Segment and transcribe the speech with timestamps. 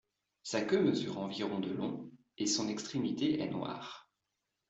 [0.41, 2.09] Sa queue mesure environ de long
[2.39, 4.09] et son extrémité est noire.